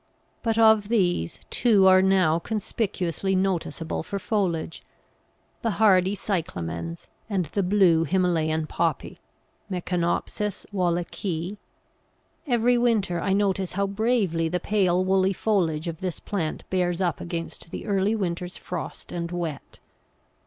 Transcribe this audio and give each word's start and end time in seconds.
But 0.41 0.57
of 0.57 0.89
these, 0.89 1.39
two 1.51 1.85
are 1.85 2.01
now 2.01 2.39
conspicuously 2.39 3.35
noticeable 3.35 4.01
for 4.01 4.17
foliage 4.17 4.81
the 5.61 5.77
hardy 5.77 6.15
Cyclamens 6.15 7.07
and 7.29 7.45
the 7.45 7.61
blue 7.61 8.03
Himalayan 8.03 8.65
Poppy 8.65 9.19
(Meconopsis 9.69 10.65
Wallichi). 10.73 11.57
Every 12.47 12.79
winter 12.79 13.19
I 13.21 13.33
notice 13.33 13.73
how 13.73 13.85
bravely 13.85 14.49
the 14.49 14.59
pale 14.59 15.05
woolly 15.05 15.33
foliage 15.33 15.87
of 15.87 15.97
this 16.01 16.19
plant 16.19 16.63
bears 16.71 16.99
up 16.99 17.21
against 17.21 17.69
the 17.69 17.85
early 17.85 18.15
winter's 18.15 18.57
frost 18.57 19.11
and 19.11 19.31
wet. 19.31 19.79